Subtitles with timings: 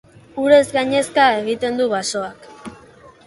[0.43, 2.49] Urez gainezka egiten du basoak.